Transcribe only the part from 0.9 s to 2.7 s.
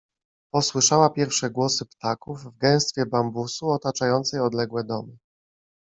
pierwsze głosy ptaków w